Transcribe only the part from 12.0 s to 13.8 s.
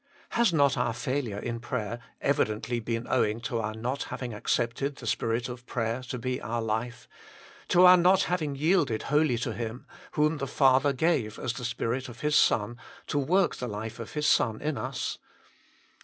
of His Son, to work the